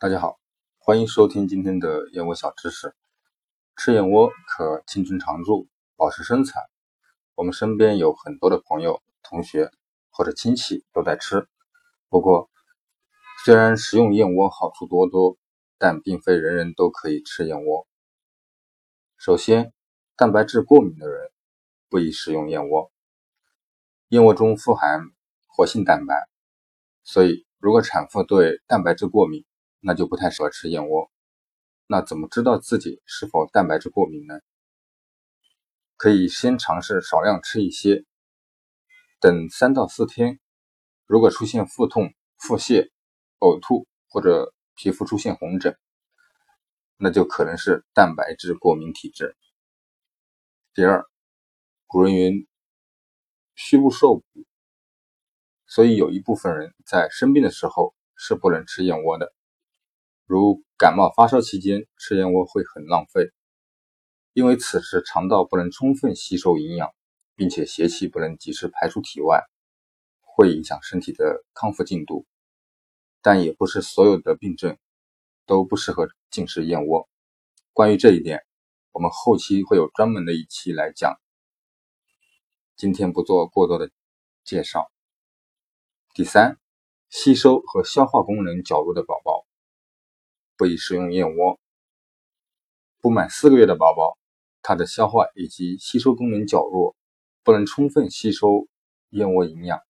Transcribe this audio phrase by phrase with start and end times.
[0.00, 0.38] 大家好，
[0.78, 2.94] 欢迎收听今天的燕窝小知识。
[3.74, 6.60] 吃燕窝可青春常驻，保持身材。
[7.34, 9.72] 我们身边有很多的朋友、同学
[10.10, 11.48] 或者亲戚都在吃。
[12.08, 12.48] 不过，
[13.44, 15.36] 虽然食用燕窝好处多多，
[15.78, 17.88] 但并非人人都可以吃燕窝。
[19.16, 19.72] 首先，
[20.14, 21.32] 蛋白质过敏的人
[21.88, 22.92] 不宜食用燕窝。
[24.10, 25.10] 燕窝中富含
[25.48, 26.28] 活性蛋白，
[27.02, 29.44] 所以如果产妇对蛋白质过敏，
[29.80, 31.10] 那就不太适合吃燕窝。
[31.86, 34.40] 那怎么知道自己是否蛋白质过敏呢？
[35.96, 38.04] 可以先尝试少量吃一些，
[39.18, 40.38] 等三到四天，
[41.06, 42.90] 如果出现腹痛、腹泻、
[43.40, 45.76] 呕吐或者皮肤出现红疹，
[46.98, 49.36] 那就可能是蛋白质过敏体质。
[50.72, 51.04] 第二，
[51.86, 52.46] 古人云
[53.56, 54.24] ：“虚不受补”，
[55.66, 59.34] 所以有一部分人在生病的时候是不能吃燕窝的。
[60.28, 63.30] 如感冒发烧期间吃燕窝会很浪费，
[64.34, 66.90] 因为此时肠道不能充分吸收营养，
[67.34, 69.42] 并且邪气不能及时排出体外，
[70.20, 72.26] 会影响身体的康复进度。
[73.22, 74.76] 但也不是所有的病症
[75.46, 77.08] 都不适合进食燕窝。
[77.72, 78.44] 关于这一点，
[78.92, 81.18] 我们后期会有专门的一期来讲，
[82.76, 83.90] 今天不做过多的
[84.44, 84.92] 介绍。
[86.12, 86.58] 第三，
[87.08, 89.47] 吸收和消化功能较弱的宝宝。
[90.58, 91.58] 不宜食用燕窝。
[93.00, 94.18] 不满四个月的宝宝，
[94.60, 96.96] 他的消化以及吸收功能较弱，
[97.44, 98.66] 不能充分吸收
[99.10, 99.80] 燕窝营养，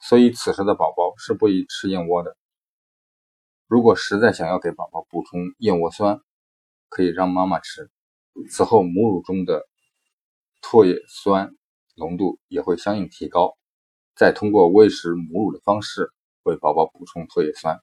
[0.00, 2.38] 所以此时的宝宝是不宜吃燕窝的。
[3.66, 6.20] 如果实在想要给宝宝补充燕窝酸，
[6.88, 7.90] 可以让妈妈吃，
[8.48, 9.68] 此后母乳中的
[10.62, 11.54] 唾液酸
[11.96, 13.58] 浓度也会相应提高，
[14.14, 16.10] 再通过喂食母乳的方式
[16.44, 17.78] 为宝宝补充唾液酸。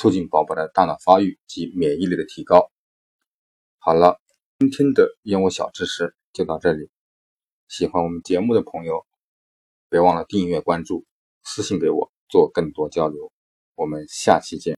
[0.00, 2.72] 促进宝宝的大脑发育及免疫力的提高。
[3.76, 4.18] 好了，
[4.58, 6.88] 今天的燕窝小知识就到这里。
[7.68, 9.04] 喜欢我们节目的朋友，
[9.90, 11.04] 别忘了订阅关注，
[11.44, 13.30] 私信给我做更多交流。
[13.74, 14.68] 我们下期见。